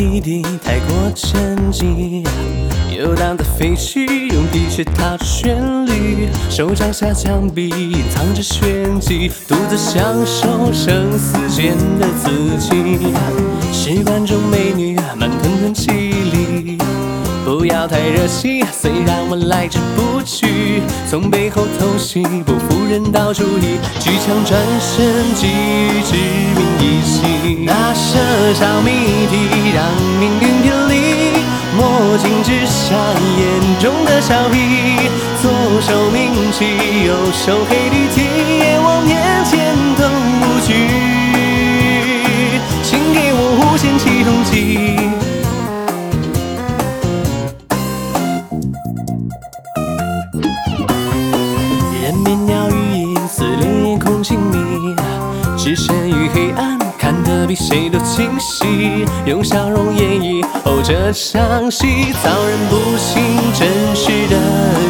[0.00, 2.24] 滴滴太过沉寂，
[2.90, 13.12] 游荡在废墟用皮靴踏出旋律，手掌下墙壁隐藏着玄机，独自享受生死间的自己，
[13.74, 15.90] 石板中美女慢吞吞起，
[17.60, 25.04] 不要太热心，虽然我来之不拒，从背后偷袭，不负人道主义，举枪转身，
[25.36, 26.16] 给予致
[26.56, 27.62] 命一击。
[27.66, 28.16] 那社
[28.54, 28.88] 小谜
[29.28, 29.84] 题让
[30.18, 31.36] 命运偏离，
[31.76, 32.96] 墨镜之下
[33.36, 33.44] 眼
[33.78, 35.10] 中的笑皮，
[35.42, 35.50] 左
[35.82, 36.64] 手铭记，
[37.04, 38.22] 右手黑笔记，
[38.60, 39.59] 眼望面前。
[57.70, 59.06] 谁都清晰。
[59.26, 63.22] 用笑容演绎哦这场戏，遭人不信
[63.54, 64.34] 真实的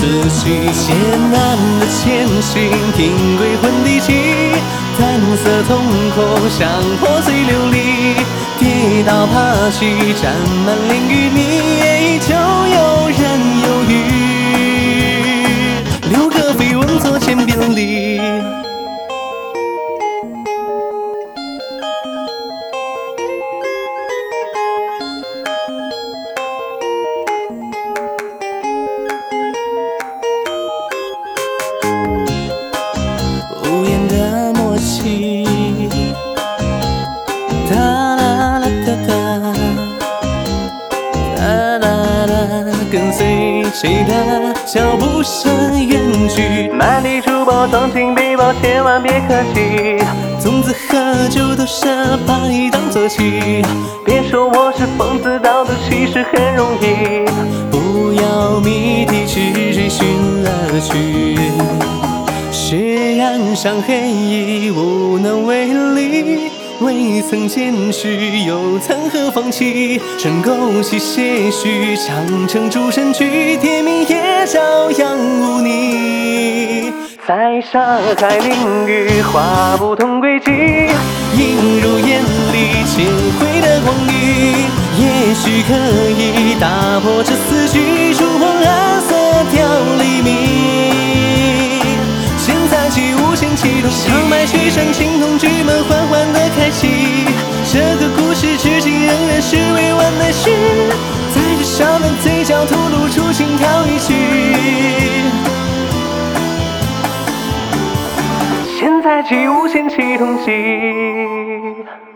[0.00, 0.72] 自己。
[0.72, 0.96] 艰
[1.30, 1.36] 难
[1.78, 4.56] 的前行，听鬼魂低泣，
[4.98, 5.76] 淡色瞳
[6.16, 8.16] 孔像破碎琉璃，
[8.58, 10.32] 跌倒爬起，沾
[10.64, 13.01] 满淋雨你也，依旧有
[43.72, 46.68] 谁的脚步声远去？
[46.70, 49.96] 满地珠宝装进背包，千万别客气。
[50.38, 51.86] 从此喝酒都是
[52.26, 53.64] 把你当作气，
[54.04, 57.24] 别说我是疯子，道德其实很容易。
[57.70, 61.38] 不要谜底，只追寻乐趣。
[62.50, 66.50] 血染上黑衣，无能为力。
[66.82, 68.08] 未曾坚持，
[68.46, 70.00] 又曾何放弃？
[70.18, 76.92] 尘垢起些许，长成诸神曲，天命也照样无你。
[77.26, 82.20] 在沙海领域画不同轨迹，映入眼
[82.52, 83.06] 里千
[83.38, 84.66] 回的光阴。
[84.98, 85.72] 也许可
[86.10, 89.00] 以打破这死局，触碰暗
[93.62, 97.24] 起无限启动，长白雪山青铜巨门缓缓地开启。
[97.72, 100.50] 这个故事至今仍然是未完待续，
[101.32, 104.14] 在这笑的嘴角吐露出心跳一曲。
[108.80, 112.11] 现在起无限期通行。